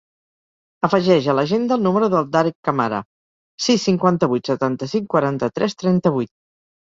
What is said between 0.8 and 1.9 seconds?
Afegeix a l'agenda el